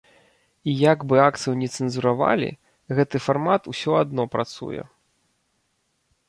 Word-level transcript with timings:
І 0.71 0.73
як 0.93 1.03
бы 1.11 1.19
акцыю 1.25 1.53
ні 1.59 1.67
цэнзуравалі, 1.75 2.47
гэты 3.01 3.17
фармат 3.27 3.69
ўсё 3.73 3.91
адно 4.01 4.27
працуе. 4.37 4.83